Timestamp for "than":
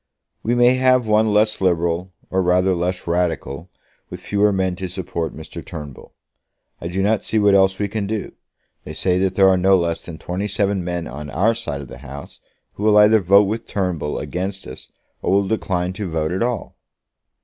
10.01-10.17